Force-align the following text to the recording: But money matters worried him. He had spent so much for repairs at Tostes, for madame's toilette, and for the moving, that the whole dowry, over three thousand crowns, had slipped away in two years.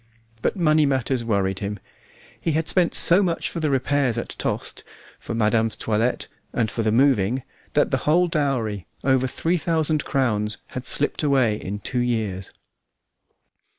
But 0.41 0.55
money 0.57 0.87
matters 0.87 1.23
worried 1.23 1.59
him. 1.59 1.77
He 2.41 2.53
had 2.53 2.67
spent 2.67 2.95
so 2.95 3.21
much 3.21 3.51
for 3.51 3.59
repairs 3.59 4.17
at 4.17 4.29
Tostes, 4.29 4.83
for 5.19 5.35
madame's 5.35 5.77
toilette, 5.77 6.27
and 6.53 6.71
for 6.71 6.81
the 6.81 6.91
moving, 6.91 7.43
that 7.73 7.91
the 7.91 7.97
whole 8.09 8.27
dowry, 8.27 8.87
over 9.03 9.27
three 9.27 9.57
thousand 9.57 10.03
crowns, 10.03 10.57
had 10.69 10.87
slipped 10.87 11.21
away 11.21 11.55
in 11.55 11.81
two 11.81 11.99
years. 11.99 12.49